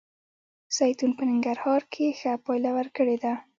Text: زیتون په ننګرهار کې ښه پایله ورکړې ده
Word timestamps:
زیتون 0.75 1.11
په 1.17 1.23
ننګرهار 1.29 1.81
کې 1.93 2.17
ښه 2.19 2.31
پایله 2.45 2.71
ورکړې 2.77 3.17
ده 3.23 3.33